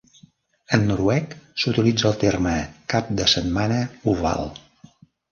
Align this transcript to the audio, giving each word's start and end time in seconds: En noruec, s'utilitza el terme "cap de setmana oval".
En 0.75 0.85
noruec, 0.91 1.35
s'utilitza 1.63 2.07
el 2.09 2.17
terme 2.23 2.53
"cap 2.93 3.11
de 3.19 3.27
setmana 3.35 3.77
oval". 4.15 4.49